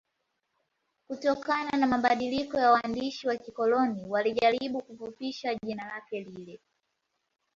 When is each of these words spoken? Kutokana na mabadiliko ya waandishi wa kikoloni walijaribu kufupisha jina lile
Kutokana 1.07 1.71
na 1.77 1.87
mabadiliko 1.87 2.57
ya 2.57 2.71
waandishi 2.71 3.27
wa 3.27 3.35
kikoloni 3.37 4.05
walijaribu 4.05 4.83
kufupisha 4.83 5.55
jina 5.55 6.01
lile 6.11 6.59